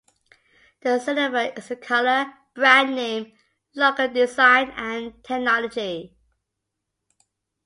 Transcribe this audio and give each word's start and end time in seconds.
The 0.81 0.97
signifier 0.97 1.55
is 1.59 1.67
the 1.67 1.75
color, 1.75 2.33
brand 2.55 2.95
name, 2.95 3.33
logo 3.75 4.07
design, 4.07 4.71
and 4.71 5.13
technology. 5.23 6.17